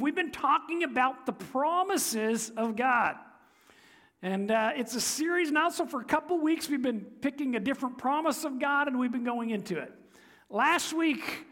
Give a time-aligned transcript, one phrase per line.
[0.00, 3.16] We've been talking about the promises of God.
[4.22, 7.60] And uh, it's a series now, so for a couple weeks we've been picking a
[7.60, 9.92] different promise of God and we've been going into it.
[10.48, 11.46] Last week,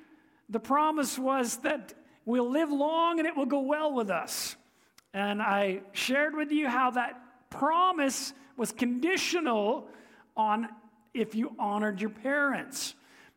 [0.49, 4.57] the promise was that we'll live long and it will go well with us.
[5.13, 7.21] And I shared with you how that
[7.51, 9.89] promise was conditional
[10.37, 10.69] on
[11.13, 12.95] if you honored your parents.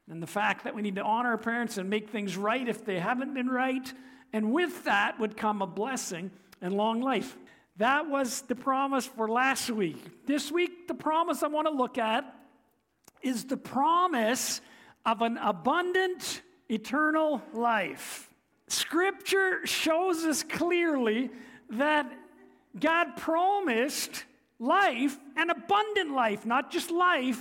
[0.09, 2.85] And the fact that we need to honor our parents and make things right if
[2.85, 3.91] they haven't been right.
[4.33, 6.31] And with that would come a blessing
[6.61, 7.37] and long life.
[7.77, 10.25] That was the promise for last week.
[10.25, 12.25] This week, the promise I want to look at
[13.21, 14.61] is the promise
[15.05, 18.33] of an abundant eternal life.
[18.67, 21.29] Scripture shows us clearly
[21.69, 22.11] that
[22.79, 24.25] God promised
[24.59, 27.39] life and abundant life, not just life,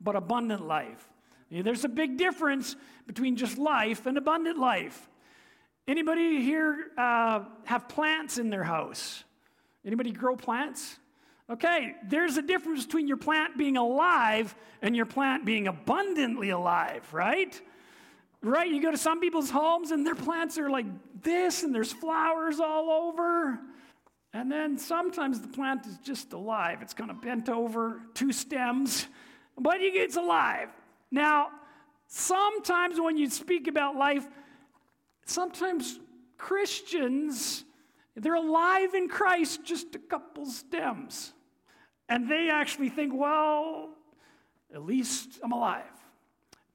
[0.00, 1.08] but abundant life.
[1.50, 5.09] There's a big difference between just life and abundant life.
[5.90, 9.24] Anybody here uh, have plants in their house?
[9.84, 11.00] Anybody grow plants?
[11.50, 17.12] Okay, there's a difference between your plant being alive and your plant being abundantly alive,
[17.12, 17.60] right?
[18.40, 18.70] Right?
[18.70, 20.86] You go to some people's homes and their plants are like
[21.24, 23.58] this and there's flowers all over.
[24.32, 26.82] And then sometimes the plant is just alive.
[26.82, 29.08] It's kind of bent over, two stems,
[29.58, 30.68] but it's alive.
[31.10, 31.48] Now,
[32.06, 34.28] sometimes when you speak about life,
[35.30, 35.98] sometimes
[36.36, 37.64] Christians,
[38.16, 41.32] they're alive in Christ, just a couple stems.
[42.08, 43.90] And they actually think, well,
[44.74, 45.84] at least I'm alive.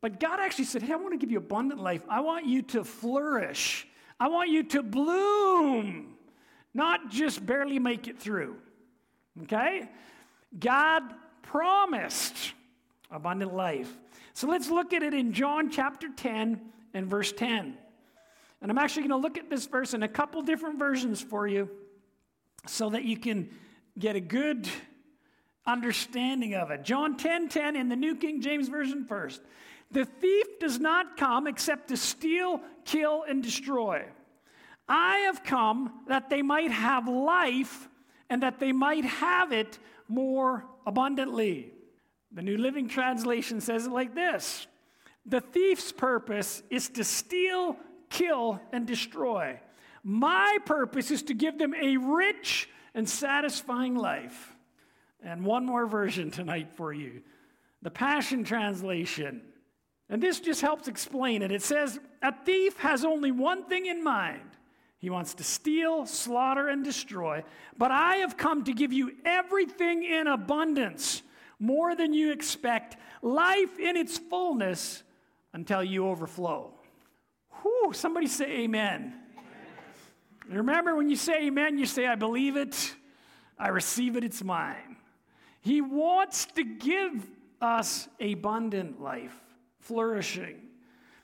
[0.01, 2.03] But God actually said, hey, I want to give you abundant life.
[2.07, 3.87] I want you to flourish.
[4.19, 6.15] I want you to bloom
[6.73, 8.57] not just barely make it through.
[9.43, 9.89] Okay?
[10.59, 11.03] God
[11.41, 12.53] promised
[13.09, 13.91] abundant life.
[14.33, 16.61] So let's look at it in John chapter 10
[16.93, 17.77] and verse 10.
[18.61, 21.47] And I'm actually going to look at this verse in a couple different versions for
[21.47, 21.69] you
[22.67, 23.49] so that you can
[23.97, 24.67] get a good
[25.65, 26.83] understanding of it.
[26.83, 29.41] John 10 10 in the New King James Version first.
[29.91, 34.05] The thief does not come except to steal, kill, and destroy.
[34.87, 37.87] I have come that they might have life
[38.29, 41.71] and that they might have it more abundantly.
[42.31, 44.67] The New Living Translation says it like this
[45.25, 47.77] The thief's purpose is to steal,
[48.09, 49.59] kill, and destroy.
[50.03, 54.55] My purpose is to give them a rich and satisfying life.
[55.23, 57.21] And one more version tonight for you
[57.81, 59.41] the Passion Translation.
[60.09, 61.51] And this just helps explain it.
[61.51, 64.55] It says, A thief has only one thing in mind
[65.05, 67.43] he wants to steal, slaughter, and destroy.
[67.77, 71.21] But I have come to give you everything in abundance,
[71.59, 75.03] more than you expect, life in its fullness
[75.53, 76.73] until you overflow.
[77.61, 79.13] Whew, somebody say amen.
[79.33, 80.57] amen.
[80.57, 82.95] Remember, when you say amen, you say, I believe it,
[83.57, 84.97] I receive it, it's mine.
[85.61, 87.25] He wants to give
[87.61, 89.35] us abundant life,
[89.79, 90.61] flourishing.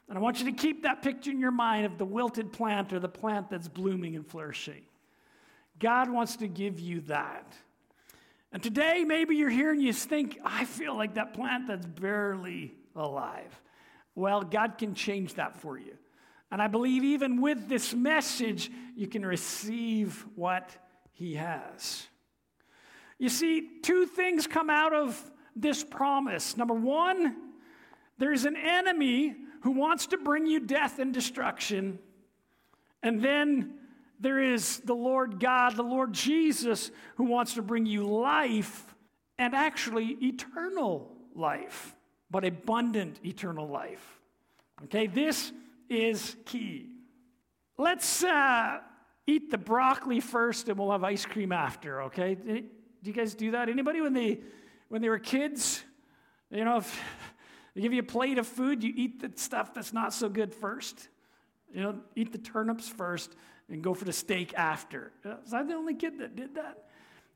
[0.10, 2.92] And I want you to keep that picture in your mind of the wilted plant
[2.92, 4.82] or the plant that's blooming and flourishing.
[5.80, 7.54] God wants to give you that.
[8.52, 12.74] And today, maybe you're here and you think, I feel like that plant that's barely
[12.96, 13.62] alive.
[14.16, 15.98] Well, God can change that for you.
[16.52, 20.70] And I believe even with this message, you can receive what
[21.14, 22.08] He has.
[23.18, 26.58] You see, two things come out of this promise.
[26.58, 27.36] Number one,
[28.18, 32.00] there's an enemy who wants to bring you death and destruction.
[33.04, 33.76] And then
[34.20, 38.96] there is the Lord God, the Lord Jesus, who wants to bring you life
[39.38, 41.96] and actually eternal life,
[42.30, 44.20] but abundant eternal life.
[44.84, 45.52] Okay, this
[45.92, 46.90] is key.
[47.78, 48.80] Let's uh,
[49.28, 52.36] eat the broccoli first and we'll have ice cream after, okay?
[52.36, 52.64] Do
[53.04, 53.68] you guys do that?
[53.68, 54.40] Anybody when they
[54.88, 55.84] when they were kids?
[56.50, 57.02] You know, if
[57.76, 60.54] they give you a plate of food, you eat the stuff that's not so good
[60.54, 61.10] first.
[61.74, 63.36] You know, eat the turnips first
[63.70, 65.12] and go for the steak after.
[65.24, 66.86] Was I the only kid that did that?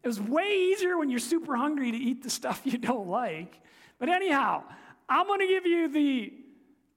[0.03, 3.59] It was way easier when you're super hungry to eat the stuff you don't like.
[3.97, 4.63] But anyhow,
[5.09, 6.33] I'm going to give you the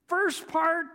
[0.09, 0.87] first part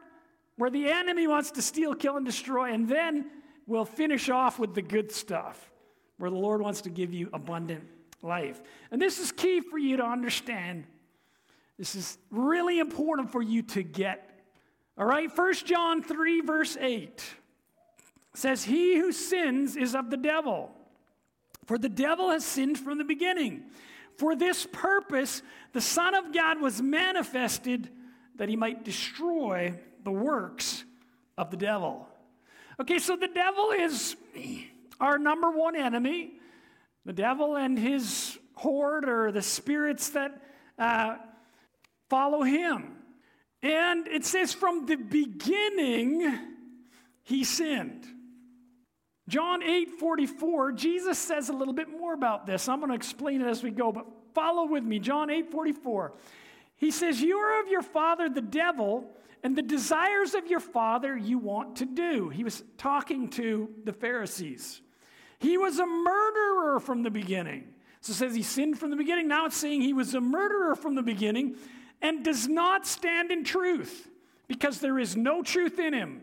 [0.58, 3.30] where the enemy wants to steal, kill, and destroy, and then
[3.66, 5.72] we'll finish off with the good stuff
[6.18, 7.84] where the Lord wants to give you abundant
[8.22, 8.62] life.
[8.92, 10.86] And this is key for you to understand
[11.78, 14.30] this is really important for you to get.
[14.98, 17.24] All right, 1 John 3, verse 8
[18.36, 20.72] says, He who sins is of the devil,
[21.66, 23.64] for the devil has sinned from the beginning.
[24.18, 25.42] For this purpose,
[25.74, 27.90] the Son of God was manifested
[28.36, 29.74] that he might destroy
[30.04, 30.84] the works
[31.38, 32.08] of the devil.
[32.80, 34.16] Okay, so the devil is
[35.00, 36.34] our number one enemy.
[37.06, 40.42] The devil and his horde or the spirits that
[40.80, 41.18] uh,
[42.10, 42.96] follow him.
[43.62, 46.40] And it says, from the beginning,
[47.24, 48.06] he sinned.
[49.30, 52.68] John 8 44, Jesus says a little bit more about this.
[52.68, 55.00] I'm going to explain it as we go, but follow with me.
[55.00, 56.14] John 8 44.
[56.76, 59.10] He says, You are of your father, the devil,
[59.44, 62.30] and the desires of your father you want to do.
[62.30, 64.82] He was talking to the Pharisees.
[65.40, 67.66] He was a murderer from the beginning.
[68.00, 69.28] So it says he sinned from the beginning.
[69.28, 71.56] Now it's saying he was a murderer from the beginning
[72.02, 74.10] and does not stand in truth
[74.48, 76.22] because there is no truth in him.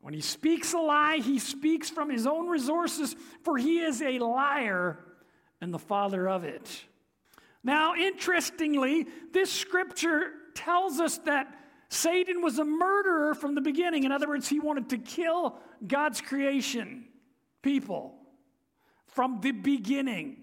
[0.00, 4.20] When he speaks a lie, he speaks from his own resources, for he is a
[4.20, 4.98] liar
[5.60, 6.84] and the father of it.
[7.64, 11.52] Now, interestingly, this scripture tells us that
[11.88, 14.04] Satan was a murderer from the beginning.
[14.04, 17.04] In other words, he wanted to kill God's creation,
[17.62, 18.14] people,
[19.06, 20.38] from the beginning.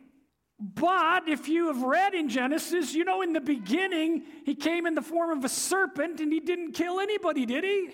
[0.60, 4.96] But if you have read in Genesis, you know in the beginning, he came in
[4.96, 7.90] the form of a serpent and he didn't kill anybody, did he?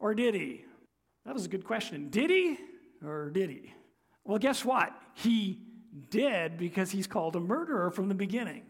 [0.00, 0.64] Or did he?
[1.24, 2.10] That was a good question.
[2.10, 2.58] Did he
[3.04, 3.72] or did he?
[4.24, 4.90] Well, guess what?
[5.14, 5.60] He
[6.10, 8.62] did because he's called a murderer from the beginning.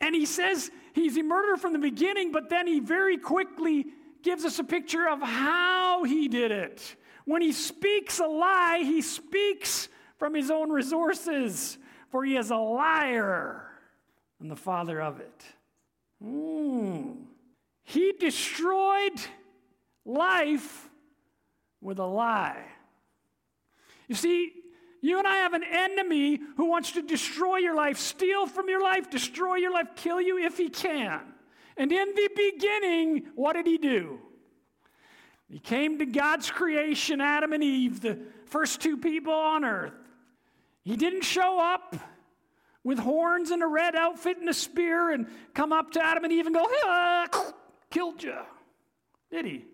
[0.00, 3.86] And he says he's a murderer from the beginning, but then he very quickly
[4.22, 6.96] gives us a picture of how he did it.
[7.24, 9.88] When he speaks a lie, he speaks
[10.18, 11.78] from his own resources,
[12.10, 13.66] for he is a liar
[14.40, 15.44] and the father of it.
[16.24, 17.16] Mm.
[17.82, 19.20] He destroyed
[20.04, 20.88] life
[21.80, 22.64] with a lie.
[24.08, 24.52] You see,
[25.00, 28.82] you and I have an enemy who wants to destroy your life, steal from your
[28.82, 31.20] life, destroy your life, kill you if he can.
[31.76, 34.18] And in the beginning, what did he do?
[35.48, 39.94] He came to God's creation, Adam and Eve, the first two people on earth.
[40.84, 41.96] He didn't show up
[42.84, 46.32] with horns and a red outfit and a spear and come up to Adam and
[46.32, 47.52] Eve and go, ah,
[47.90, 48.36] killed you.
[49.30, 49.64] Did he?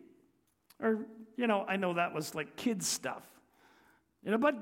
[0.80, 1.06] Or,
[1.36, 3.24] you know, I know that was like kids' stuff.
[4.24, 4.54] You know, but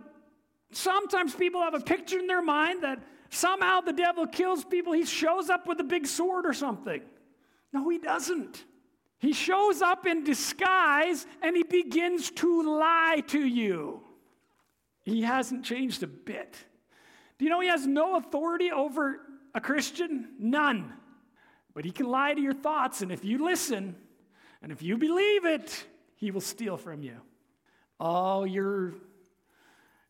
[0.76, 4.92] sometimes people have a picture in their mind that somehow the devil kills people.
[4.92, 7.02] He shows up with a big sword or something.
[7.72, 8.64] No, he doesn't.
[9.18, 14.02] He shows up in disguise and he begins to lie to you.
[15.02, 16.56] He hasn't changed a bit.
[17.38, 19.20] Do you know he has no authority over
[19.54, 20.28] a Christian?
[20.38, 20.92] None.
[21.74, 23.96] But he can lie to your thoughts, and if you listen
[24.62, 25.84] and if you believe it,
[26.16, 27.16] he will steal from you.
[27.98, 28.94] Oh, you're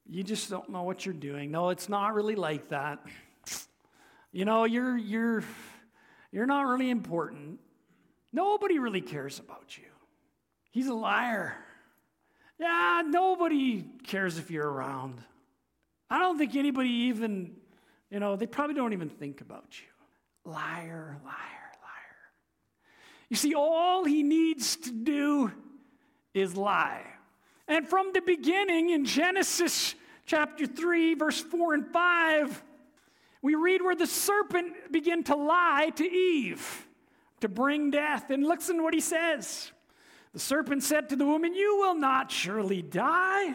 [0.08, 1.50] you just don't know what you're doing.
[1.50, 3.04] No, it's not really like that.
[4.32, 5.44] You know, you're you're
[6.32, 7.60] you're not really important.
[8.32, 9.84] Nobody really cares about you.
[10.72, 11.56] He's a liar.
[12.58, 15.22] Yeah, nobody cares if you're around.
[16.10, 17.56] I don't think anybody even,
[18.10, 20.50] you know, they probably don't even think about you.
[20.50, 22.20] Liar, liar, liar.
[23.28, 25.52] You see, all he needs to do
[26.34, 27.04] is lie.
[27.66, 29.94] And from the beginning in Genesis
[30.26, 32.62] chapter 3, verse 4 and 5,
[33.42, 36.86] we read where the serpent began to lie to Eve
[37.40, 38.30] to bring death.
[38.30, 39.70] And listen to what he says.
[40.32, 43.54] The serpent said to the woman, You will not surely die.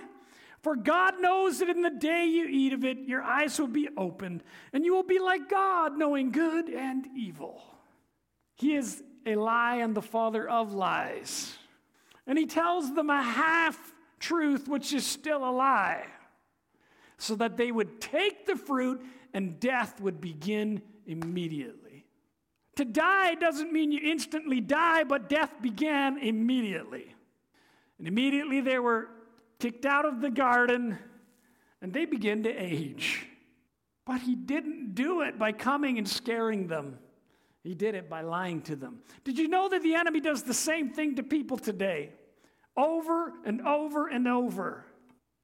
[0.62, 3.89] For God knows that in the day you eat of it, your eyes will be
[3.95, 4.43] opened,
[4.74, 7.62] and you will be like God, knowing good and evil.
[8.55, 11.57] He is a lie and the father of lies.
[12.27, 16.05] And he tells them a half truth, which is still a lie,
[17.17, 19.01] so that they would take the fruit
[19.33, 22.05] and death would begin immediately.
[22.77, 27.13] To die doesn't mean you instantly die, but death began immediately.
[27.97, 29.09] And immediately they were
[29.59, 30.97] kicked out of the garden
[31.81, 33.27] and they began to age.
[34.05, 36.97] But he didn't do it by coming and scaring them.
[37.63, 38.99] He did it by lying to them.
[39.23, 42.11] Did you know that the enemy does the same thing to people today?
[42.79, 44.86] Over and over and over.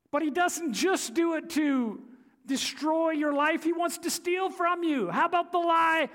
[0.10, 2.02] But he doesn't just do it to
[2.46, 5.10] destroy your life, he wants to steal from you.
[5.10, 6.10] How about the lie?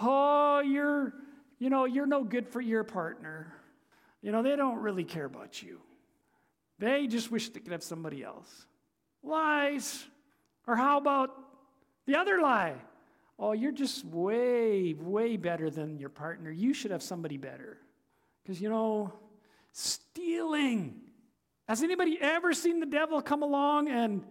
[0.00, 1.12] Oh, you're,
[1.58, 3.52] you know, you're no good for your partner.
[4.22, 5.80] You know, they don't really care about you.
[6.78, 8.66] They just wish they could have somebody else.
[9.22, 10.06] Lies.
[10.66, 11.30] Or how about
[12.06, 12.76] the other lie?
[13.38, 16.50] Oh, you're just way, way better than your partner.
[16.50, 17.78] You should have somebody better.
[18.42, 19.12] Because, you know,
[19.72, 21.00] stealing.
[21.68, 24.24] Has anybody ever seen the devil come along and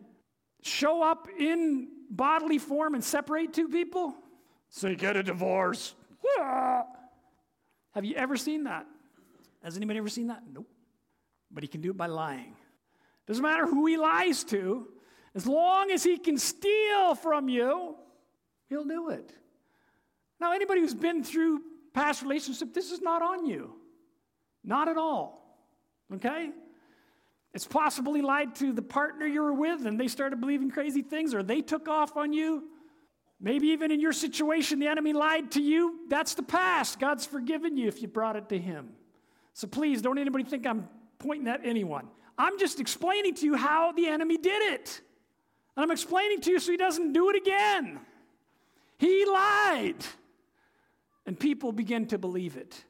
[0.61, 4.13] show up in bodily form and separate two people?
[4.69, 5.95] So you get a divorce.
[6.39, 8.85] Have you ever seen that?
[9.63, 10.43] Has anybody ever seen that?
[10.51, 10.67] Nope.
[11.51, 12.55] but he can do it by lying.
[13.27, 14.87] Doesn't matter who he lies to,
[15.35, 17.95] as long as he can steal from you,
[18.69, 19.33] he'll do it.
[20.39, 21.61] Now, anybody who's been through
[21.93, 23.75] past relationship, this is not on you.
[24.63, 25.57] Not at all.
[26.13, 26.51] Okay?
[27.53, 31.01] It's possible he lied to the partner you were with and they started believing crazy
[31.01, 32.63] things, or they took off on you.
[33.39, 36.01] Maybe even in your situation, the enemy lied to you.
[36.09, 36.99] That's the past.
[36.99, 38.89] God's forgiven you if you brought it to him.
[39.53, 40.87] So please don't anybody think I'm
[41.17, 42.07] pointing at anyone.
[42.37, 45.01] I'm just explaining to you how the enemy did it.
[45.75, 47.99] And I'm explaining to you so he doesn't do it again.
[48.97, 50.05] He lied.
[51.25, 52.83] And people begin to believe it.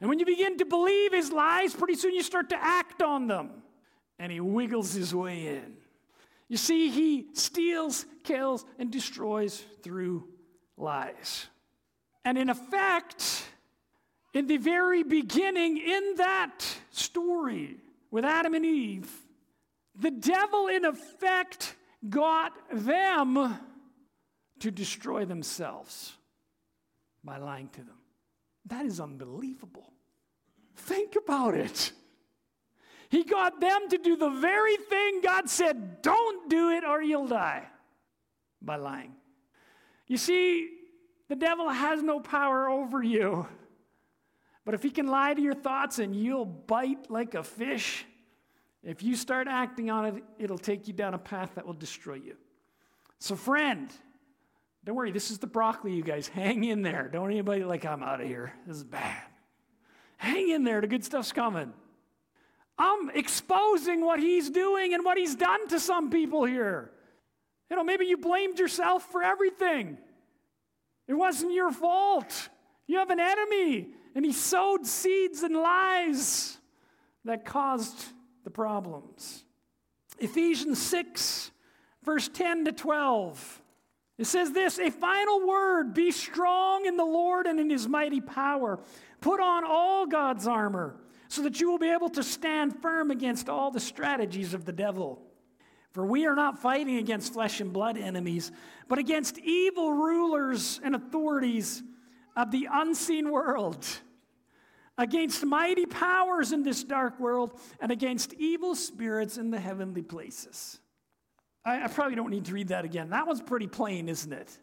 [0.00, 3.26] And when you begin to believe his lies, pretty soon you start to act on
[3.26, 3.50] them.
[4.18, 5.76] And he wiggles his way in.
[6.48, 10.24] You see, he steals, kills, and destroys through
[10.76, 11.46] lies.
[12.24, 13.44] And in effect,
[14.34, 17.76] in the very beginning, in that story
[18.10, 19.10] with Adam and Eve,
[19.94, 21.74] the devil, in effect,
[22.08, 23.58] got them
[24.60, 26.14] to destroy themselves
[27.24, 27.98] by lying to them.
[28.68, 29.92] That is unbelievable.
[30.76, 31.92] Think about it.
[33.08, 37.26] He got them to do the very thing God said, don't do it or you'll
[37.26, 37.66] die,
[38.60, 39.14] by lying.
[40.06, 40.68] You see,
[41.28, 43.46] the devil has no power over you.
[44.64, 48.04] But if he can lie to your thoughts and you'll bite like a fish,
[48.82, 52.14] if you start acting on it, it'll take you down a path that will destroy
[52.14, 52.36] you.
[53.18, 53.90] So, friend,
[54.88, 56.28] don't worry, this is the broccoli, you guys.
[56.28, 57.10] Hang in there.
[57.12, 58.54] Don't anybody like, I'm out of here.
[58.66, 59.22] This is bad.
[60.16, 60.80] Hang in there.
[60.80, 61.74] The good stuff's coming.
[62.78, 66.90] I'm exposing what he's doing and what he's done to some people here.
[67.68, 69.98] You know, maybe you blamed yourself for everything.
[71.06, 72.48] It wasn't your fault.
[72.86, 76.56] You have an enemy, and he sowed seeds and lies
[77.26, 78.06] that caused
[78.42, 79.44] the problems.
[80.18, 81.50] Ephesians 6,
[82.02, 83.62] verse 10 to 12.
[84.18, 88.20] It says this a final word be strong in the Lord and in his mighty
[88.20, 88.80] power.
[89.20, 90.96] Put on all God's armor
[91.28, 94.72] so that you will be able to stand firm against all the strategies of the
[94.72, 95.22] devil.
[95.92, 98.50] For we are not fighting against flesh and blood enemies,
[98.88, 101.82] but against evil rulers and authorities
[102.36, 103.86] of the unseen world,
[104.96, 110.80] against mighty powers in this dark world, and against evil spirits in the heavenly places.
[111.68, 113.10] I, I probably don't need to read that again.
[113.10, 114.58] That one's pretty plain, isn't it?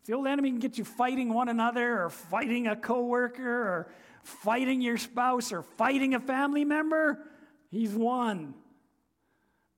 [0.00, 3.92] If the old enemy can get you fighting one another or fighting a coworker or
[4.24, 7.18] fighting your spouse or fighting a family member,
[7.70, 8.54] he's won.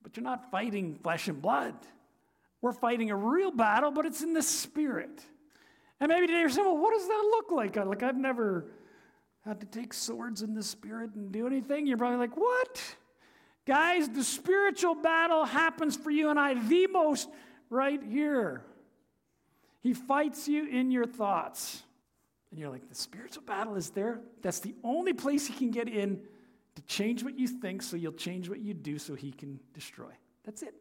[0.01, 1.75] But you're not fighting flesh and blood.
[2.61, 5.21] We're fighting a real battle, but it's in the spirit.
[5.99, 7.75] And maybe today you're saying, well, what does that look like?
[7.75, 8.65] Like, I've never
[9.45, 11.85] had to take swords in the spirit and do anything.
[11.85, 12.95] You're probably like, what?
[13.65, 17.29] Guys, the spiritual battle happens for you and I the most
[17.69, 18.63] right here.
[19.81, 21.83] He fights you in your thoughts.
[22.51, 24.21] And you're like, the spiritual battle is there.
[24.41, 26.21] That's the only place he can get in
[26.75, 30.11] to change what you think so you'll change what you do so he can destroy.
[30.43, 30.75] That's it.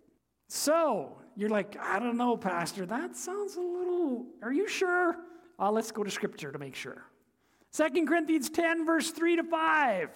[0.48, 2.84] So you're like, I don't know, Pastor.
[2.86, 4.26] That sounds a little.
[4.42, 5.16] Are you sure?
[5.58, 7.02] Uh, let's go to Scripture to make sure.
[7.72, 10.10] 2 Corinthians 10, verse 3 to 5.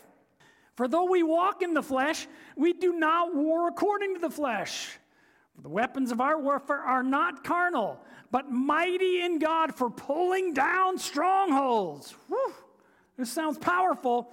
[0.79, 4.97] For though we walk in the flesh, we do not war according to the flesh.
[5.57, 7.99] For the weapons of our warfare are not carnal,
[8.31, 12.15] but mighty in God for pulling down strongholds.
[12.29, 12.55] Whew,
[13.17, 14.33] this sounds powerful.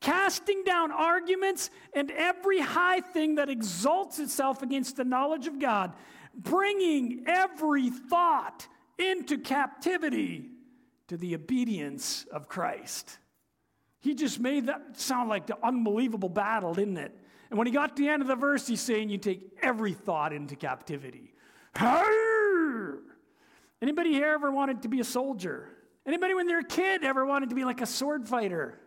[0.00, 5.92] Casting down arguments and every high thing that exalts itself against the knowledge of God,
[6.34, 8.66] bringing every thought
[8.98, 10.48] into captivity
[11.08, 13.18] to the obedience of Christ.
[14.02, 17.16] He just made that sound like the unbelievable battle, didn't it?
[17.50, 19.94] And when he got to the end of the verse, he's saying, You take every
[19.94, 21.32] thought into captivity.
[23.80, 25.68] Anybody here ever wanted to be a soldier?
[26.04, 28.80] Anybody when they were a kid ever wanted to be like a sword fighter?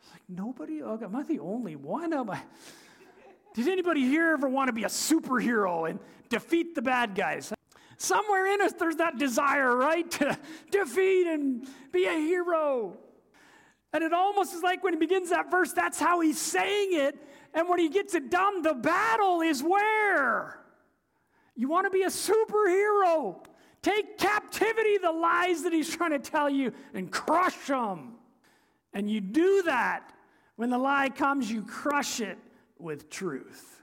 [0.00, 0.82] It's like nobody?
[0.82, 2.12] Oh, am I the only one?
[2.14, 2.40] Am I?
[3.54, 6.00] Did anybody here ever want to be a superhero and
[6.30, 7.52] defeat the bad guys?
[7.98, 10.10] Somewhere in us, there's that desire, right?
[10.12, 10.38] To
[10.70, 12.96] defeat and be a hero.
[13.92, 17.16] And it almost is like when he begins that verse, that's how he's saying it.
[17.52, 20.58] And when he gets it done, the battle is where?
[21.54, 23.44] You want to be a superhero.
[23.82, 28.14] Take captivity the lies that he's trying to tell you and crush them.
[28.94, 30.12] And you do that.
[30.56, 32.38] When the lie comes, you crush it
[32.78, 33.82] with truth.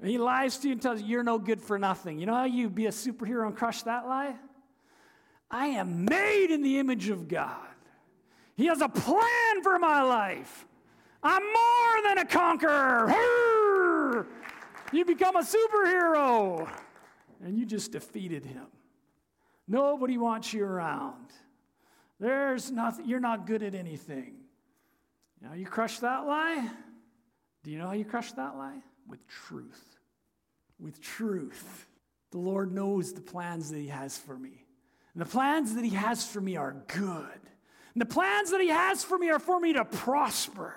[0.00, 2.18] And he lies to you and tells you you're no good for nothing.
[2.18, 4.36] You know how you be a superhero and crush that lie?
[5.50, 7.66] I am made in the image of God.
[8.56, 10.66] He has a plan for my life.
[11.22, 14.26] I'm more than a conqueror.
[14.92, 16.68] You become a superhero.
[17.42, 18.66] And you just defeated him.
[19.68, 21.26] Nobody wants you around.
[22.18, 24.36] There's nothing, you're not good at anything.
[25.42, 26.70] Now you crush that lie.
[27.62, 28.78] Do you know how you crush that lie?
[29.06, 29.98] With truth.
[30.78, 31.86] With truth.
[32.30, 34.64] The Lord knows the plans that He has for me.
[35.12, 37.40] And the plans that He has for me are good.
[37.96, 40.74] And the plans that He has for me are for me to prosper.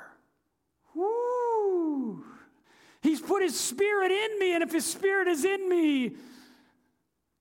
[0.95, 2.23] Woo!
[3.01, 6.15] He's put His Spirit in me, and if His Spirit is in me,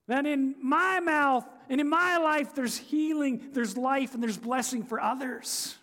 [0.08, 4.82] then in my mouth and in my life, there's healing, there's life, and there's blessing
[4.82, 5.76] for others.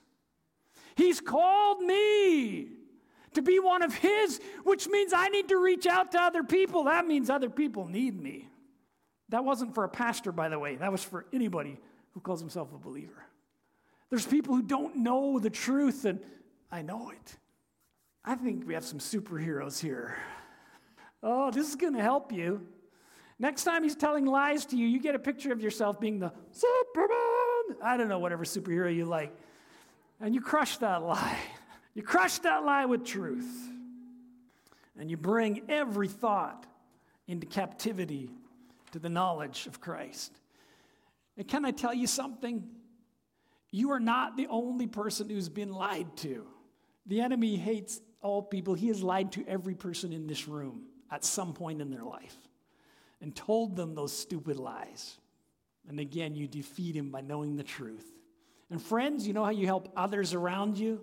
[0.97, 2.67] He's called me
[3.31, 6.83] to be one of His, which means I need to reach out to other people.
[6.83, 8.49] That means other people need me.
[9.29, 11.79] That wasn't for a pastor, by the way, that was for anybody
[12.13, 13.23] who calls himself a believer.
[14.09, 16.19] There's people who don't know the truth, and
[16.71, 17.38] I know it.
[18.24, 20.17] I think we have some superheroes here.
[21.21, 22.67] Oh, this is going to help you.
[23.39, 26.31] Next time he's telling lies to you, you get a picture of yourself being the
[26.51, 27.81] Superman.
[27.81, 29.35] I don't know, whatever superhero you like.
[30.21, 31.38] And you crush that lie.
[31.93, 33.69] You crush that lie with truth.
[34.97, 36.65] And you bring every thought
[37.27, 38.29] into captivity
[38.91, 40.31] to the knowledge of Christ.
[41.38, 42.63] And can I tell you something?
[43.75, 46.46] You are not the only person who's been lied to.
[47.08, 48.74] The enemy hates all people.
[48.74, 52.38] He has lied to every person in this room at some point in their life
[53.20, 55.17] and told them those stupid lies.
[55.89, 58.05] And again, you defeat him by knowing the truth.
[58.70, 61.01] And friends, you know how you help others around you?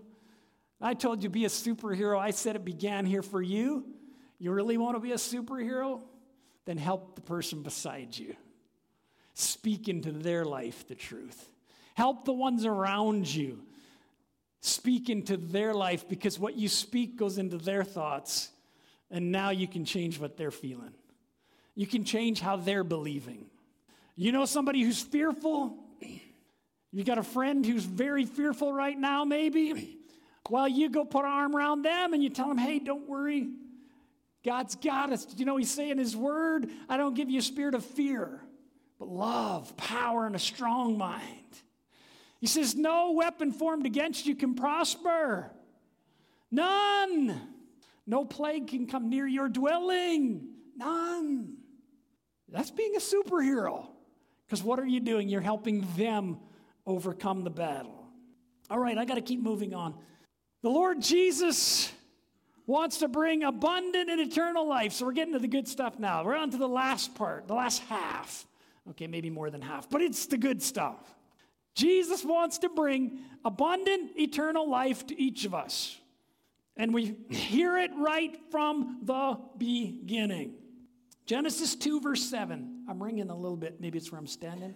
[0.81, 2.19] I told you be a superhero.
[2.19, 3.85] I said it began here for you.
[4.38, 6.00] You really want to be a superhero?
[6.64, 8.35] Then help the person beside you.
[9.35, 11.50] Speak into their life the truth.
[11.94, 13.62] Help the ones around you.
[14.61, 18.50] Speak into their life because what you speak goes into their thoughts,
[19.11, 20.94] and now you can change what they're feeling.
[21.75, 23.46] You can change how they're believing.
[24.14, 25.76] You know somebody who's fearful?
[26.92, 29.98] You got a friend who's very fearful right now, maybe?
[30.50, 33.48] Well, you go put an arm around them and you tell them, hey, don't worry.
[34.44, 35.26] God's got us.
[35.37, 38.40] You know, He's saying His word, I don't give you a spirit of fear,
[38.98, 41.22] but love, power, and a strong mind.
[42.42, 45.52] He says, No weapon formed against you can prosper.
[46.50, 47.40] None.
[48.05, 50.48] No plague can come near your dwelling.
[50.76, 51.55] None.
[52.48, 53.87] That's being a superhero.
[54.44, 55.28] Because what are you doing?
[55.28, 56.40] You're helping them
[56.85, 58.09] overcome the battle.
[58.68, 59.94] All right, I got to keep moving on.
[60.62, 61.92] The Lord Jesus
[62.66, 64.94] wants to bring abundant and eternal life.
[64.94, 66.24] So we're getting to the good stuff now.
[66.24, 68.48] We're on to the last part, the last half.
[68.90, 70.98] Okay, maybe more than half, but it's the good stuff.
[71.74, 75.98] Jesus wants to bring abundant eternal life to each of us.
[76.76, 80.54] And we hear it right from the beginning.
[81.26, 82.85] Genesis 2, verse 7.
[82.88, 83.80] I'm ringing a little bit.
[83.80, 84.74] Maybe it's where I'm standing.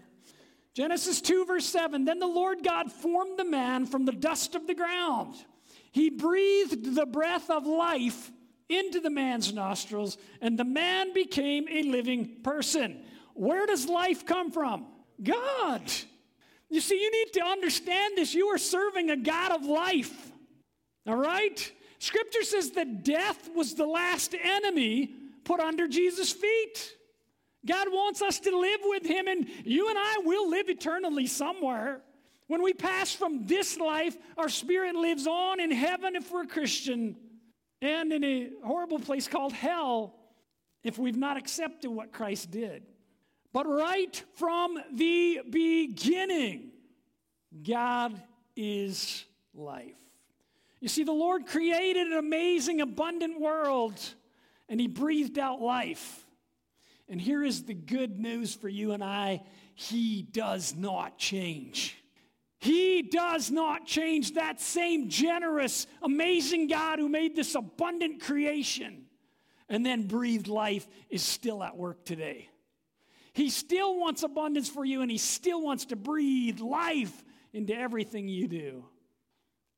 [0.75, 2.05] Genesis 2, verse 7.
[2.05, 5.35] Then the Lord God formed the man from the dust of the ground.
[5.91, 8.31] He breathed the breath of life
[8.69, 13.03] into the man's nostrils, and the man became a living person.
[13.35, 14.87] Where does life come from?
[15.23, 15.83] God.
[16.69, 18.35] You see, you need to understand this.
[18.35, 20.33] You are serving a God of life.
[21.07, 21.73] All right?
[21.99, 25.11] Scripture says that death was the last enemy
[25.45, 26.97] put under Jesus' feet.
[27.65, 32.01] God wants us to live with Him, and you and I will live eternally somewhere.
[32.49, 36.47] When we pass from this life, our spirit lives on in heaven if we're a
[36.47, 37.17] Christian,
[37.83, 40.15] and in a horrible place called hell
[40.85, 42.85] if we've not accepted what Christ did.
[43.57, 46.73] But right from the beginning,
[47.67, 48.21] God
[48.55, 49.97] is life.
[50.79, 53.99] You see, the Lord created an amazing, abundant world
[54.69, 56.27] and he breathed out life.
[57.09, 59.43] And here is the good news for you and I
[59.75, 61.97] He does not change.
[62.59, 64.35] He does not change.
[64.35, 69.07] That same generous, amazing God who made this abundant creation
[69.71, 72.51] and then breathed life is still at work today.
[73.37, 77.23] He still wants abundance for you and He still wants to breathe life
[77.53, 78.87] into everything you do.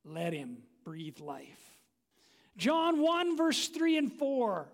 [0.05, 1.59] Let Him breathe life.
[2.57, 4.69] John 1, verse 3 and 4.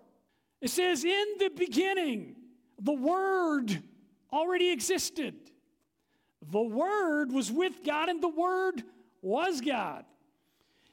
[0.61, 2.37] It says, In the beginning,
[2.79, 3.83] the Word
[4.31, 5.35] already existed.
[6.51, 8.83] The Word was with God, and the Word
[9.23, 10.05] was God.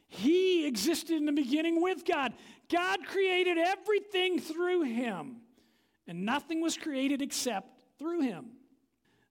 [0.08, 2.32] He existed in the beginning with God.
[2.70, 5.42] God created everything through Him,
[6.08, 7.71] and nothing was created except
[8.02, 8.48] through Him.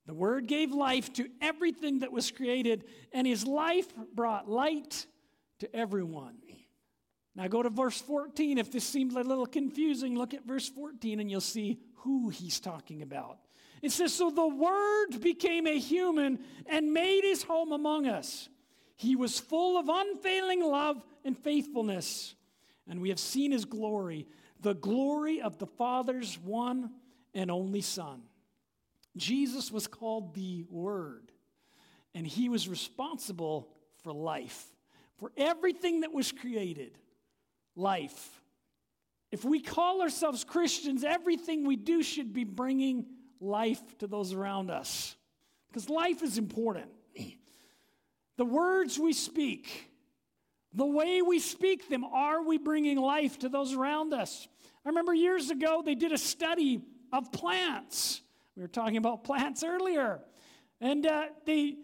[0.07, 5.07] The Word gave life to everything that was created, and His life brought light
[5.59, 6.37] to everyone.
[7.35, 8.59] Now go to verse 14.
[8.59, 12.61] If this seems a little confusing, look at verse 14 and you'll see who he's
[12.61, 13.39] talking about.
[13.83, 18.49] It says, So the Word became a human and made his home among us.
[18.97, 22.35] He was full of unfailing love and faithfulness,
[22.87, 24.27] and we have seen his glory,
[24.61, 26.91] the glory of the Father's one
[27.33, 28.23] and only Son.
[29.17, 31.33] Jesus was called the Word,
[32.15, 33.69] and he was responsible
[34.03, 34.67] for life,
[35.19, 36.97] for everything that was created
[37.77, 38.41] life.
[39.33, 43.07] If we call ourselves Christians, everything we do should be bringing
[43.41, 45.15] life to those around us.
[45.69, 46.91] Because life is important.
[48.37, 49.91] the words we speak,
[50.75, 54.49] the way we speak them, are we bringing life to those around us?
[54.85, 56.81] I remember years ago they did a study
[57.13, 58.23] of plants.
[58.61, 60.21] We were talking about plants earlier.
[60.83, 61.77] And uh, they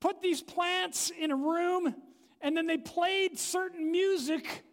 [0.00, 1.94] put these plants in a room
[2.40, 4.64] and then they played certain music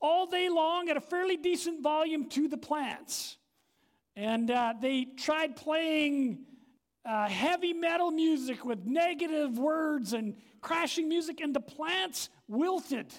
[0.00, 3.38] all day long at a fairly decent volume to the plants.
[4.16, 6.40] And uh, they tried playing
[7.04, 13.14] uh, heavy metal music with negative words and crashing music, and the plants wilted.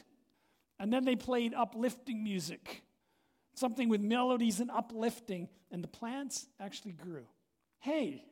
[0.78, 2.84] And then they played uplifting music,
[3.56, 7.26] something with melodies and uplifting, and the plants actually grew.
[7.80, 8.24] Hey,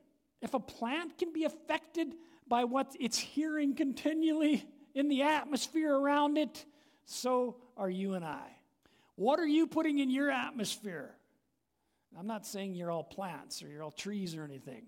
[0.42, 2.14] if a plant can be affected
[2.48, 6.66] by what it's hearing continually in the atmosphere around it,
[7.06, 8.46] so are you and I.
[9.16, 11.16] What are you putting in your atmosphere?
[12.18, 14.84] I'm not saying you're all plants or you're all trees or anything,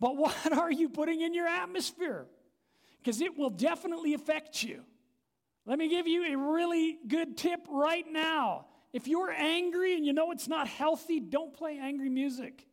[0.00, 2.26] but what are you putting in your atmosphere?
[2.98, 4.82] Because it will definitely affect you.
[5.66, 8.66] Let me give you a really good tip right now.
[8.92, 12.66] If you're angry and you know it's not healthy, don't play angry music.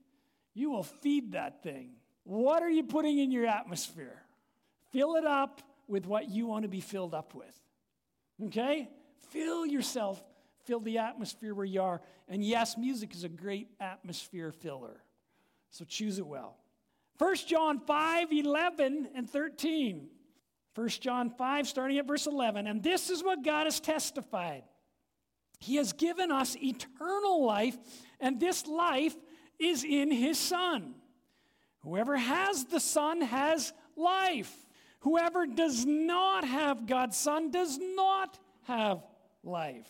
[0.53, 1.91] You will feed that thing.
[2.23, 4.21] What are you putting in your atmosphere?
[4.91, 7.59] Fill it up with what you want to be filled up with.
[8.45, 8.89] Okay?
[9.29, 10.23] Fill yourself,
[10.65, 12.01] fill the atmosphere where you are.
[12.27, 15.01] And yes, music is a great atmosphere filler.
[15.69, 16.57] So choose it well.
[17.17, 20.07] 1 John 5 11 and 13.
[20.73, 22.65] 1 John 5, starting at verse 11.
[22.65, 24.63] And this is what God has testified
[25.59, 27.77] He has given us eternal life,
[28.19, 29.15] and this life
[29.61, 30.95] is in His Son.
[31.83, 34.53] Whoever has the Son has life.
[35.01, 39.03] Whoever does not have God's Son does not have
[39.43, 39.89] life.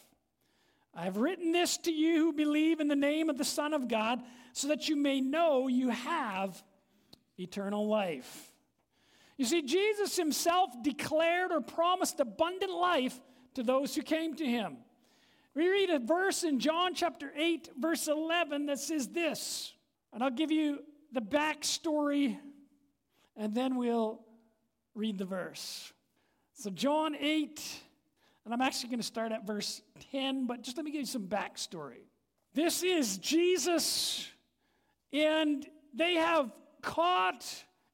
[0.94, 3.88] I have written this to you who believe in the name of the Son of
[3.88, 4.22] God,
[4.54, 6.62] so that you may know you have
[7.38, 8.52] eternal life.
[9.38, 13.20] You see, Jesus himself declared or promised abundant life
[13.56, 14.78] to those who came to him.
[15.54, 19.74] We read a verse in John chapter 8, verse 11, that says this,
[20.14, 20.80] and I'll give you
[21.12, 22.38] the backstory,
[23.36, 24.22] and then we'll
[24.96, 25.92] read the verse.
[26.54, 27.62] So, John 8,
[28.46, 31.06] and I'm actually going to start at verse 10, but just let me give you
[31.06, 32.06] some backstory.
[32.54, 34.30] This is Jesus,
[35.12, 36.50] and they have
[36.82, 37.46] caught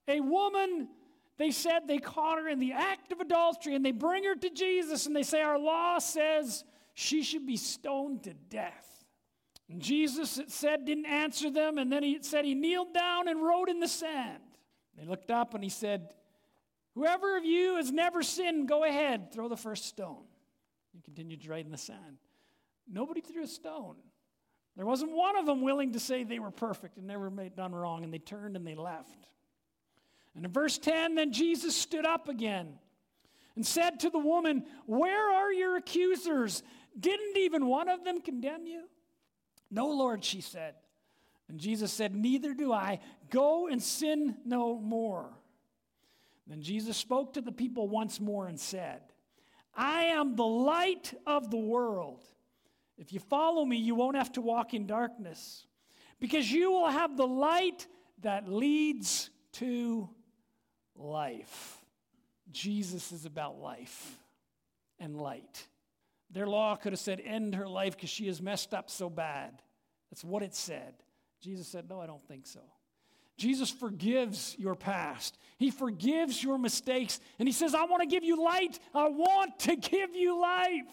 [0.07, 0.89] a woman.
[1.37, 4.49] They said they caught her in the act of adultery, and they bring her to
[4.51, 6.63] Jesus, and they say, Our law says
[6.99, 9.05] she should be stoned to death.
[9.69, 13.39] And Jesus, it said, didn't answer them, and then he said he kneeled down and
[13.39, 14.41] wrote in the sand.
[14.97, 16.15] They looked up and he said,
[16.95, 20.23] Whoever of you has never sinned, go ahead, throw the first stone.
[20.91, 22.17] He continued to write in the sand.
[22.91, 23.97] Nobody threw a stone.
[24.75, 27.75] There wasn't one of them willing to say they were perfect and never made done
[27.75, 29.27] wrong, and they turned and they left.
[30.35, 32.79] And in verse 10, then Jesus stood up again
[33.57, 36.63] and said to the woman, Where are your accusers?
[36.99, 38.83] Didn't even one of them condemn you?
[39.69, 40.75] No, Lord, she said.
[41.49, 42.99] And Jesus said, Neither do I.
[43.29, 45.29] Go and sin no more.
[46.47, 49.01] Then Jesus spoke to the people once more and said,
[49.75, 52.23] I am the light of the world.
[52.97, 55.65] If you follow me, you won't have to walk in darkness
[56.19, 57.85] because you will have the light
[58.21, 60.09] that leads to
[60.95, 61.77] life.
[62.51, 64.17] Jesus is about life
[64.99, 65.67] and light.
[66.31, 69.61] Their law could have said, end her life because she is messed up so bad.
[70.11, 70.93] That's what it said.
[71.41, 72.61] Jesus said, no, I don't think so.
[73.37, 75.37] Jesus forgives your past.
[75.57, 77.19] He forgives your mistakes.
[77.37, 78.79] And He says, I want to give you light.
[78.93, 80.87] I want to give you life.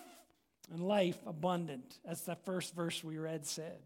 [0.72, 3.78] And life abundant, as the first verse we read said.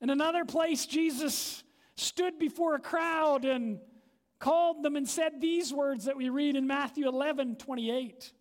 [0.00, 1.62] In another place, Jesus
[1.96, 3.78] stood before a crowd and
[4.38, 8.32] called them and said these words that we read in Matthew 11 28.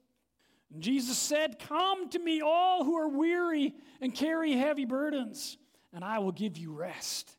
[0.76, 5.56] And Jesus said, Come to me, all who are weary and carry heavy burdens,
[5.94, 7.38] and I will give you rest.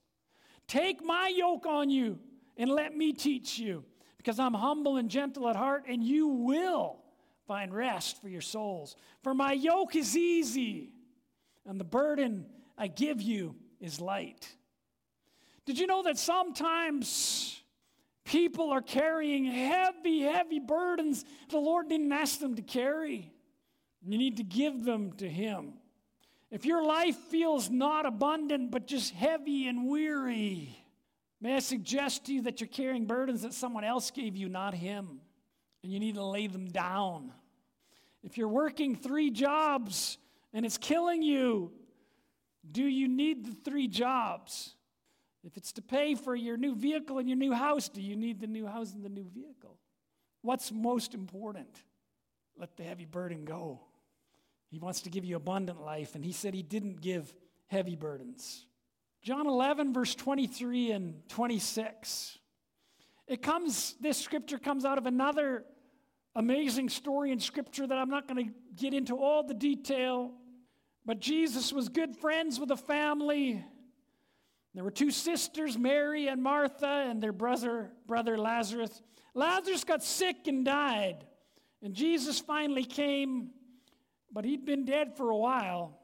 [0.66, 2.18] Take my yoke on you
[2.56, 3.84] and let me teach you,
[4.16, 7.02] because I'm humble and gentle at heart, and you will
[7.46, 8.96] find rest for your souls.
[9.22, 10.94] For my yoke is easy,
[11.66, 12.46] and the burden
[12.78, 14.48] I give you is light.
[15.66, 17.60] Did you know that sometimes
[18.26, 23.32] people are carrying heavy, heavy burdens the Lord didn't ask them to carry?
[24.04, 25.74] You need to give them to Him.
[26.50, 30.76] If your life feels not abundant but just heavy and weary,
[31.40, 34.74] may I suggest to you that you're carrying burdens that someone else gave you, not
[34.74, 35.20] Him,
[35.82, 37.32] and you need to lay them down.
[38.22, 40.18] If you're working three jobs
[40.52, 41.72] and it's killing you,
[42.70, 44.75] do you need the three jobs?
[45.46, 48.40] If it's to pay for your new vehicle and your new house, do you need
[48.40, 49.78] the new house and the new vehicle?
[50.42, 51.68] What's most important?
[52.58, 53.80] Let the heavy burden go.
[54.70, 57.32] He wants to give you abundant life, and he said he didn't give
[57.68, 58.66] heavy burdens.
[59.22, 62.38] John 11, verse 23 and 26.
[63.28, 65.64] It comes, this scripture comes out of another
[66.34, 70.32] amazing story in scripture that I'm not going to get into all the detail.
[71.04, 73.64] But Jesus was good friends with a family.
[74.76, 79.02] There were two sisters, Mary and Martha, and their brother, brother Lazarus.
[79.34, 81.24] Lazarus got sick and died.
[81.82, 83.50] And Jesus finally came
[84.36, 85.98] but he'd been dead for a while.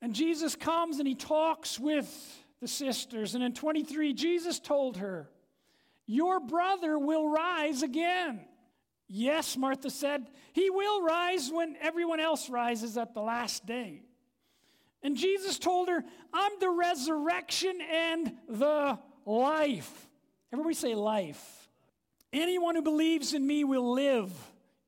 [0.00, 2.08] And Jesus comes and he talks with
[2.58, 3.34] the sisters.
[3.34, 5.28] And in 23, Jesus told her,
[6.06, 8.40] Your brother will rise again.
[9.08, 14.05] Yes, Martha said, He will rise when everyone else rises at the last day.
[15.06, 20.08] And Jesus told her, I'm the resurrection and the life.
[20.52, 21.68] Everybody say life.
[22.32, 24.32] Anyone who believes in me will live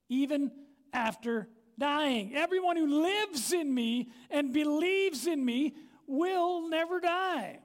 [0.09, 0.50] even
[0.92, 2.35] after dying.
[2.35, 5.76] Everyone who lives in me and believes in me
[6.09, 7.61] will never die.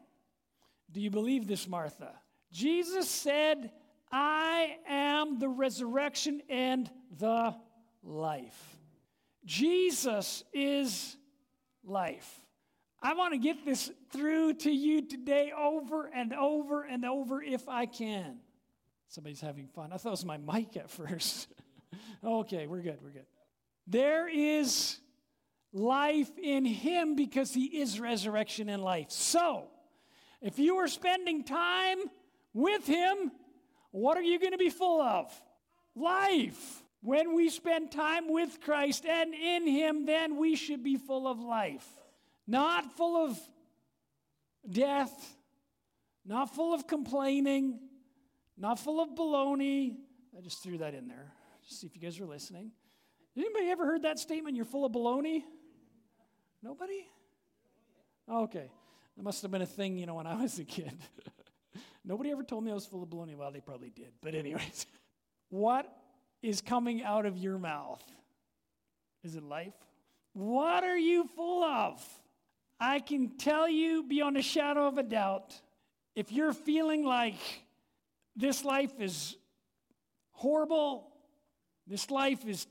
[0.91, 2.11] Do you believe this, Martha?
[2.51, 3.71] Jesus said,
[4.11, 6.87] I am the resurrection and
[7.17, 7.55] the
[8.03, 8.77] life.
[9.43, 11.17] Jesus is
[11.83, 12.42] life.
[13.03, 17.67] I want to get this through to you today over and over and over if
[17.67, 18.37] I can.
[19.09, 19.91] Somebody's having fun.
[19.91, 21.49] I thought it was my mic at first.
[22.23, 23.25] okay, we're good, we're good.
[23.87, 24.99] There is
[25.73, 29.11] life in him because he is resurrection and life.
[29.11, 29.67] So,
[30.41, 31.97] if you are spending time
[32.53, 33.31] with him,
[33.91, 35.29] what are you going to be full of?
[35.93, 36.83] Life.
[37.01, 41.41] When we spend time with Christ and in him, then we should be full of
[41.41, 41.85] life.
[42.45, 43.39] Not full of
[44.69, 45.35] death,
[46.25, 47.79] not full of complaining,
[48.57, 49.97] not full of baloney.
[50.37, 51.31] I just threw that in there.
[51.67, 52.71] Just see if you guys are listening.
[53.35, 54.55] Anybody ever heard that statement?
[54.55, 55.43] You're full of baloney?
[56.61, 57.07] Nobody?
[58.29, 58.69] Okay.
[59.17, 60.93] That must have been a thing, you know, when I was a kid.
[62.05, 63.35] Nobody ever told me I was full of baloney.
[63.35, 64.11] Well, they probably did.
[64.21, 64.85] But, anyways,
[65.49, 65.87] what
[66.41, 68.03] is coming out of your mouth?
[69.23, 69.73] Is it life?
[70.33, 72.03] What are you full of?
[72.79, 75.59] I can tell you beyond a shadow of a doubt
[76.15, 77.39] if you're feeling like
[78.35, 79.35] this life is
[80.31, 81.11] horrible,
[81.87, 82.67] this life is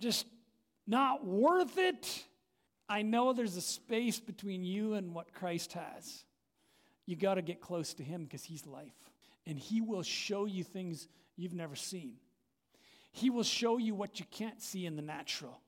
[0.00, 0.26] just
[0.86, 2.24] not worth it,
[2.88, 6.24] I know there's a space between you and what Christ has.
[7.06, 8.92] You got to get close to Him because He's life.
[9.46, 12.14] And He will show you things you've never seen.
[13.12, 15.60] He will show you what you can't see in the natural.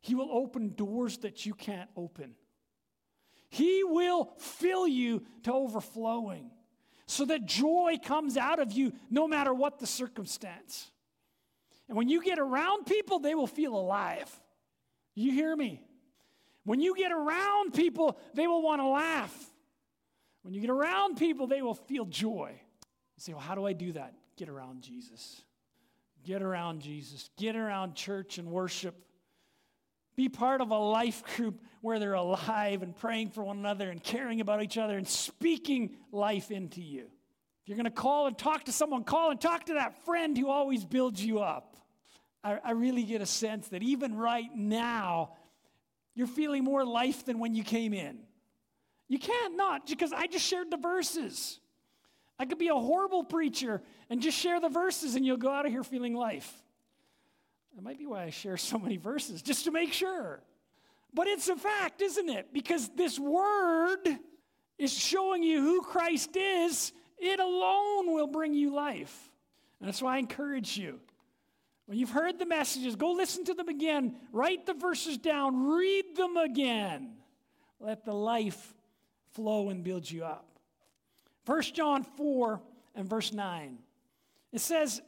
[0.00, 2.34] He will open doors that you can't open.
[3.48, 6.50] He will fill you to overflowing
[7.06, 10.90] so that joy comes out of you no matter what the circumstance.
[11.88, 14.30] And when you get around people, they will feel alive.
[15.14, 15.82] You hear me?
[16.64, 19.34] When you get around people, they will want to laugh.
[20.42, 22.50] When you get around people, they will feel joy.
[22.52, 24.12] You say, well, how do I do that?
[24.36, 25.40] Get around Jesus.
[26.24, 27.30] Get around Jesus.
[27.38, 28.94] Get around church and worship.
[30.18, 34.02] Be part of a life group where they're alive and praying for one another and
[34.02, 37.02] caring about each other and speaking life into you.
[37.62, 40.36] If you're going to call and talk to someone, call and talk to that friend
[40.36, 41.76] who always builds you up.
[42.42, 45.36] I, I really get a sense that even right now,
[46.16, 48.18] you're feeling more life than when you came in.
[49.06, 51.60] You can't not, because I just shared the verses.
[52.40, 55.64] I could be a horrible preacher and just share the verses, and you'll go out
[55.64, 56.52] of here feeling life.
[57.78, 60.40] That might be why I share so many verses, just to make sure.
[61.14, 62.52] But it's a fact, isn't it?
[62.52, 64.18] Because this word
[64.78, 69.30] is showing you who Christ is, it alone will bring you life.
[69.78, 70.98] And that's why I encourage you
[71.86, 74.16] when you've heard the messages, go listen to them again.
[74.32, 75.68] Write the verses down.
[75.68, 77.12] Read them again.
[77.78, 78.74] Let the life
[79.34, 80.48] flow and build you up.
[81.46, 82.60] 1 John 4
[82.96, 83.78] and verse 9.
[84.52, 85.00] It says,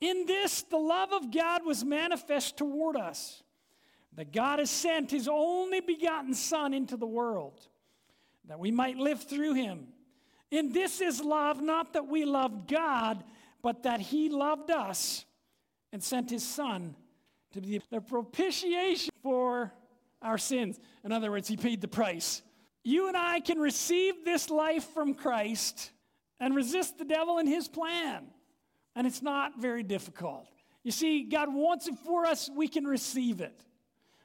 [0.00, 3.42] In this, the love of God was manifest toward us,
[4.14, 7.66] that God has sent his only begotten Son into the world,
[8.46, 9.88] that we might live through him.
[10.50, 13.24] In this is love, not that we loved God,
[13.62, 15.24] but that he loved us
[15.92, 16.94] and sent his Son
[17.52, 19.72] to be the propitiation for
[20.22, 20.78] our sins.
[21.04, 22.42] In other words, he paid the price.
[22.84, 25.90] You and I can receive this life from Christ
[26.38, 28.26] and resist the devil and his plan.
[28.96, 30.48] And it's not very difficult.
[30.82, 33.62] You see, God wants it for us, we can receive it.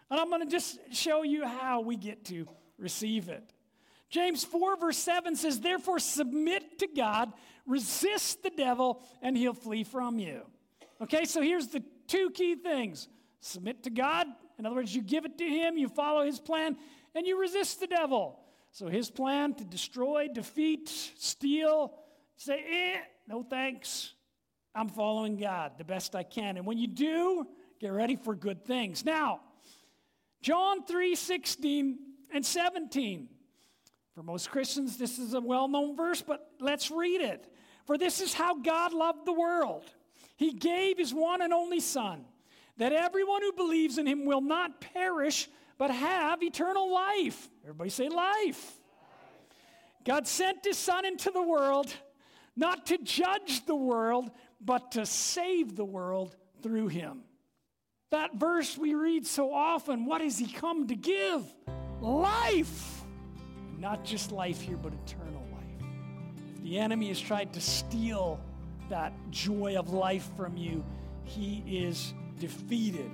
[0.10, 3.54] And I'm going to just show you how we get to receive it.
[4.10, 7.32] James 4, verse 7 says, Therefore, submit to God,
[7.66, 10.42] resist the devil, and he'll flee from you.
[11.02, 13.08] Okay, so here's the two key things
[13.40, 14.28] submit to God.
[14.60, 16.78] In other words, you give it to him, you follow his plan,
[17.16, 18.40] and you resist the devil.
[18.72, 21.94] So his plan to destroy, defeat, steal,
[22.36, 24.14] say, eh, no thanks.
[24.74, 26.58] I'm following God the best I can.
[26.58, 27.48] And when you do,
[27.80, 29.04] get ready for good things.
[29.04, 29.42] Now,
[30.42, 32.00] John 3 16
[32.34, 33.28] and 17.
[34.16, 37.48] For most Christians, this is a well known verse, but let's read it.
[37.86, 39.86] For this is how God loved the world.
[40.36, 42.26] He gave his one and only Son,
[42.78, 47.50] that everyone who believes in him will not perish, but have eternal life.
[47.64, 48.74] Everybody say life.
[50.04, 51.94] God sent his Son into the world
[52.56, 54.32] not to judge the world,
[54.64, 57.22] but to save the world through him.
[58.12, 61.44] That verse we read so often what has he come to give?
[62.02, 63.02] Life.
[63.78, 65.88] Not just life here, but eternal life.
[66.58, 68.40] If the enemy has tried to steal
[68.90, 70.86] that joy of life from you,
[71.24, 73.10] he is defeated